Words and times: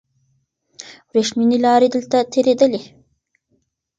وریښمینې 1.09 1.57
لارې 1.65 1.87
دلته 1.95 2.17
تېرېدلې. 2.33 2.81